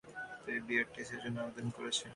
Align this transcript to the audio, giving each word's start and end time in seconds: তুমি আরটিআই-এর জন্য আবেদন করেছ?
তুমি 0.43 0.73
আরটিআই-এর 0.79 1.19
জন্য 1.23 1.37
আবেদন 1.41 1.67
করেছ? 1.75 1.99